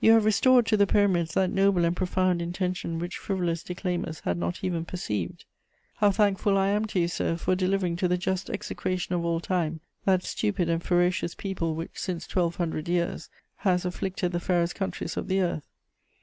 "You 0.00 0.12
have 0.12 0.24
restored 0.24 0.64
to 0.68 0.78
the 0.78 0.86
Pyramids 0.86 1.34
that 1.34 1.50
noble 1.50 1.84
and 1.84 1.94
profound 1.94 2.40
intention 2.40 2.98
which 2.98 3.18
frivolous 3.18 3.62
declaimers 3.62 4.20
had 4.20 4.38
not 4.38 4.64
even 4.64 4.86
perceived. 4.86 5.44
"How 5.96 6.10
thankful 6.10 6.56
I 6.56 6.68
am 6.68 6.86
to 6.86 7.00
you, 7.00 7.08
Sir, 7.08 7.36
for 7.36 7.54
delivering 7.54 7.96
to 7.96 8.08
the 8.08 8.16
just 8.16 8.48
execration 8.48 9.14
of 9.14 9.22
all 9.22 9.38
time 9.38 9.80
that 10.06 10.22
stupid 10.22 10.70
and 10.70 10.82
ferocious 10.82 11.34
people 11.34 11.74
which, 11.74 11.90
since 12.00 12.26
twelve 12.26 12.56
hundred 12.56 12.88
years, 12.88 13.28
has 13.56 13.84
afflicted 13.84 14.32
the 14.32 14.40
fairest 14.40 14.74
countries 14.74 15.18
of 15.18 15.28
the 15.28 15.42
earth! 15.42 15.68